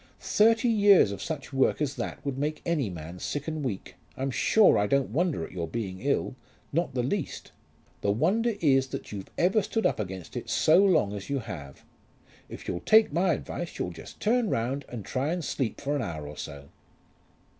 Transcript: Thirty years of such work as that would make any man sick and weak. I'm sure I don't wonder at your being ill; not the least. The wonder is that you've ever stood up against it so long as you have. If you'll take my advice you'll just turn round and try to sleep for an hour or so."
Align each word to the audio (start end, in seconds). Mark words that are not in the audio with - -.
Thirty 0.19 0.67
years 0.67 1.11
of 1.11 1.21
such 1.21 1.53
work 1.53 1.79
as 1.79 1.93
that 1.97 2.25
would 2.25 2.35
make 2.35 2.63
any 2.65 2.89
man 2.89 3.19
sick 3.19 3.47
and 3.47 3.63
weak. 3.63 3.93
I'm 4.17 4.31
sure 4.31 4.75
I 4.75 4.87
don't 4.87 5.11
wonder 5.11 5.45
at 5.45 5.51
your 5.51 5.67
being 5.67 5.99
ill; 5.99 6.33
not 6.73 6.95
the 6.95 7.03
least. 7.03 7.51
The 8.01 8.09
wonder 8.11 8.53
is 8.61 8.87
that 8.87 9.11
you've 9.11 9.29
ever 9.37 9.61
stood 9.61 9.85
up 9.85 9.99
against 9.99 10.35
it 10.35 10.49
so 10.49 10.83
long 10.83 11.13
as 11.13 11.29
you 11.29 11.37
have. 11.37 11.83
If 12.49 12.67
you'll 12.67 12.79
take 12.79 13.13
my 13.13 13.33
advice 13.33 13.77
you'll 13.77 13.91
just 13.91 14.19
turn 14.19 14.49
round 14.49 14.85
and 14.89 15.05
try 15.05 15.35
to 15.35 15.43
sleep 15.43 15.79
for 15.79 15.95
an 15.95 16.01
hour 16.01 16.27
or 16.27 16.35
so." 16.35 16.69